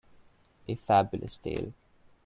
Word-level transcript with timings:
A 0.67 0.73
Fabulous 0.75 1.37
tale. 1.39 1.73